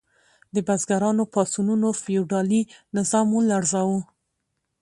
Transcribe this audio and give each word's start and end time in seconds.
د 0.53 0.55
بزګرانو 0.67 1.23
پاڅونونو 1.33 1.87
فیوډالي 2.03 2.61
نظام 2.97 3.27
ولړزاوه. 3.33 3.99